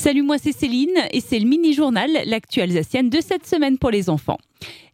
Salut, 0.00 0.22
moi 0.22 0.36
c'est 0.40 0.52
Céline 0.52 0.96
et 1.10 1.20
c'est 1.20 1.40
le 1.40 1.48
mini-journal, 1.48 2.08
l'actu 2.24 2.60
alsacienne 2.60 3.10
de 3.10 3.20
cette 3.20 3.48
semaine 3.48 3.78
pour 3.78 3.90
les 3.90 4.08
enfants. 4.08 4.38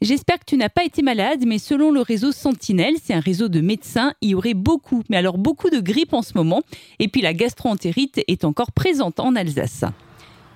J'espère 0.01 0.39
que 0.39 0.47
tu 0.47 0.57
n'as 0.57 0.71
pas 0.71 0.83
été 0.83 1.03
malade, 1.03 1.45
mais 1.47 1.59
selon 1.59 1.91
le 1.91 2.01
réseau 2.01 2.33
Sentinelle, 2.33 2.95
c'est 3.05 3.13
un 3.13 3.21
réseau 3.21 3.49
de 3.49 3.61
médecins, 3.61 4.15
il 4.23 4.31
y 4.31 4.35
aurait 4.35 4.55
beaucoup, 4.55 5.03
mais 5.11 5.19
alors 5.19 5.37
beaucoup 5.37 5.69
de 5.69 5.79
grippe 5.81 6.15
en 6.15 6.23
ce 6.23 6.33
moment. 6.35 6.63
Et 7.01 7.09
puis 7.09 7.21
la 7.21 7.35
gastroentérite 7.35 8.23
est 8.29 8.47
encore 8.47 8.73
présente 8.73 9.21
en 9.21 9.37
Alsace. 9.37 9.85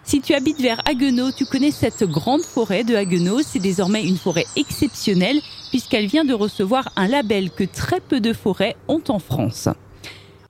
Si 0.02 0.22
tu 0.22 0.32
habites 0.32 0.62
vers 0.62 0.80
Haguenau, 0.88 1.30
tu 1.30 1.44
connais 1.44 1.70
cette 1.70 2.04
grande 2.04 2.40
forêt 2.40 2.84
de 2.84 2.96
Haguenau. 2.96 3.42
C'est 3.42 3.58
désormais 3.58 4.02
une 4.02 4.16
forêt 4.16 4.46
exceptionnelle 4.56 5.42
puisqu'elle 5.68 6.06
vient 6.06 6.24
de 6.24 6.32
recevoir 6.32 6.90
un 6.96 7.06
label 7.06 7.50
que 7.50 7.64
très 7.64 8.00
peu 8.00 8.18
de 8.18 8.32
forêts 8.32 8.76
ont 8.88 9.02
en 9.08 9.18
France. 9.18 9.68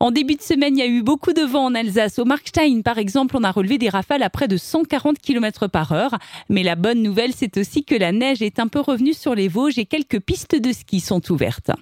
En 0.01 0.13
début 0.13 0.37
de 0.37 0.43
semaine, 0.43 0.77
il 0.77 0.81
y 0.81 0.83
a 0.83 0.87
eu 0.87 1.03
beaucoup 1.03 1.33
de 1.33 1.43
vent 1.43 1.65
en 1.65 1.75
Alsace. 1.75 2.21
Au 2.21 2.25
Markstein, 2.25 2.83
par 2.83 2.99
exemple, 2.99 3.37
on 3.37 3.43
a 3.43 3.51
relevé 3.51 3.79
des 3.79 3.89
rafales 3.89 4.23
à 4.23 4.31
près 4.31 4.47
de 4.47 4.57
140 4.57 5.19
km 5.19 5.67
par 5.67 5.91
heure. 5.91 6.19
Mais 6.49 6.63
la 6.63 6.77
bonne 6.77 7.03
nouvelle, 7.03 7.33
c'est 7.35 7.57
aussi 7.59 7.85
que 7.85 7.97
la 7.97 8.13
neige 8.13 8.41
est 8.41 8.61
un 8.61 8.69
peu 8.69 8.79
revenue 8.79 9.15
sur 9.15 9.35
les 9.35 9.49
Vosges 9.49 9.79
et 9.79 9.87
quelques 9.87 10.21
pistes 10.21 10.55
de 10.55 10.73
ski 10.73 11.01
sont 11.01 11.33
ouvertes. 11.33 11.73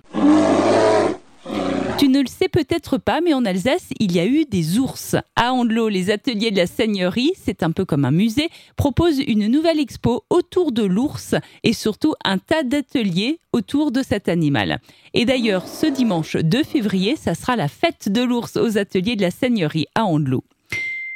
Tu 1.99 2.09
ne 2.09 2.21
le 2.21 2.27
sais 2.27 2.51
peut-être 2.51 2.99
pas, 2.99 3.23
mais 3.23 3.33
en 3.33 3.47
Alsace, 3.47 3.89
il 4.01 4.13
y 4.13 4.21
a 4.21 4.27
eu 4.27 4.45
des 4.45 4.79
ours. 4.79 5.17
À 5.35 5.55
Andelot, 5.55 5.89
les 5.89 6.11
ateliers 6.11 6.51
de 6.51 6.59
la 6.59 6.67
Seigneurie, 6.67 7.33
c'est 7.43 7.63
un 7.63 7.71
peu 7.71 7.87
comme 7.87 8.05
un 8.05 8.11
musée, 8.11 8.51
proposent 8.77 9.21
une 9.21 9.47
nouvelle 9.47 9.81
expo 9.81 10.23
autour 10.29 10.73
de 10.73 10.83
l'ours 10.83 11.35
et 11.65 11.73
surtout 11.73 12.13
un 12.23 12.37
tas 12.37 12.65
d'ateliers 12.65 13.41
autour 13.55 13.93
de 13.93 14.03
cet 14.03 14.29
animal. 14.29 14.79
Et 15.15 15.25
d'ailleurs, 15.25 15.67
ce 15.67 15.87
dimanche 15.87 16.37
2 16.37 16.65
février, 16.65 17.17
ça 17.17 17.35
sera 17.35 17.57
la 17.57 17.69
fête 17.69 18.11
de 18.11 18.21
l'ours 18.21 18.57
aux 18.57 18.77
ateliers 18.77 19.17
de 19.17 19.23
la 19.23 19.31
Seigneurie 19.31 19.87
à 19.95 20.05
Andelot. 20.05 20.45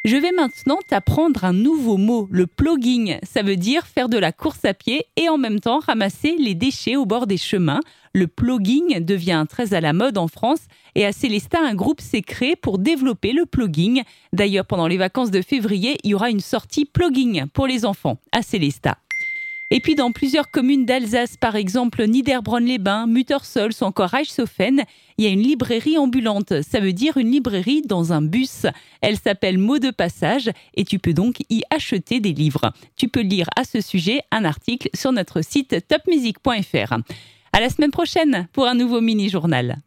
Je 0.02 0.16
vais 0.16 0.32
maintenant 0.32 0.78
t'apprendre 0.88 1.44
un 1.44 1.52
nouveau 1.52 1.98
mot, 1.98 2.26
le 2.30 2.46
plugging. 2.46 3.18
Ça 3.22 3.42
veut 3.42 3.56
dire 3.56 3.86
faire 3.86 4.08
de 4.08 4.16
la 4.16 4.32
course 4.32 4.64
à 4.64 4.72
pied 4.72 5.04
et 5.16 5.28
en 5.28 5.36
même 5.36 5.60
temps 5.60 5.80
ramasser 5.80 6.36
les 6.38 6.54
déchets 6.54 6.96
au 6.96 7.04
bord 7.04 7.26
des 7.26 7.36
chemins. 7.36 7.80
Le 8.14 8.26
plugging 8.26 9.04
devient 9.04 9.44
très 9.46 9.74
à 9.74 9.82
la 9.82 9.92
mode 9.92 10.16
en 10.16 10.26
France 10.26 10.60
et 10.94 11.04
à 11.04 11.12
Célestat, 11.12 11.60
un 11.60 11.74
groupe 11.74 12.00
s'est 12.00 12.22
créé 12.22 12.56
pour 12.56 12.78
développer 12.78 13.34
le 13.34 13.44
plugging. 13.44 14.02
D'ailleurs, 14.32 14.64
pendant 14.64 14.86
les 14.86 14.96
vacances 14.96 15.30
de 15.30 15.42
février, 15.42 15.98
il 16.02 16.12
y 16.12 16.14
aura 16.14 16.30
une 16.30 16.40
sortie 16.40 16.86
plugging 16.86 17.44
pour 17.48 17.66
les 17.66 17.84
enfants 17.84 18.16
à 18.32 18.40
Célestat. 18.40 18.96
Et 19.72 19.78
puis 19.78 19.94
dans 19.94 20.10
plusieurs 20.10 20.50
communes 20.50 20.84
d'Alsace, 20.84 21.36
par 21.36 21.54
exemple 21.54 22.04
Niederbronn-les-Bains, 22.04 23.06
Muttersols 23.06 23.70
ou 23.80 23.84
encore 23.84 24.10
Reichshofen, 24.10 24.82
il 25.16 25.24
y 25.24 25.28
a 25.28 25.30
une 25.30 25.42
librairie 25.42 25.96
ambulante. 25.96 26.60
Ça 26.62 26.80
veut 26.80 26.92
dire 26.92 27.16
une 27.18 27.30
librairie 27.30 27.82
dans 27.82 28.12
un 28.12 28.20
bus. 28.20 28.66
Elle 29.00 29.16
s'appelle 29.16 29.58
Mots 29.58 29.78
de 29.78 29.92
passage 29.92 30.50
et 30.74 30.84
tu 30.84 30.98
peux 30.98 31.12
donc 31.12 31.36
y 31.50 31.62
acheter 31.70 32.18
des 32.18 32.32
livres. 32.32 32.72
Tu 32.96 33.06
peux 33.06 33.20
lire 33.20 33.48
à 33.56 33.62
ce 33.62 33.80
sujet 33.80 34.22
un 34.32 34.44
article 34.44 34.90
sur 34.92 35.12
notre 35.12 35.40
site 35.40 35.86
topmusic.fr. 35.86 36.94
À 37.52 37.60
la 37.60 37.68
semaine 37.68 37.92
prochaine 37.92 38.48
pour 38.52 38.66
un 38.66 38.74
nouveau 38.74 39.00
mini-journal. 39.00 39.80